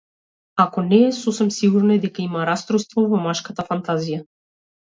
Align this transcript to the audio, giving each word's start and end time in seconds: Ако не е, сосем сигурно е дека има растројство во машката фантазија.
Ако 0.63 0.83
не 0.85 0.99
е, 1.07 1.11
сосем 1.17 1.51
сигурно 1.59 1.95
е 1.97 1.99
дека 2.07 2.25
има 2.25 2.47
растројство 2.51 3.07
во 3.15 3.23
машката 3.29 3.69
фантазија. 3.71 4.27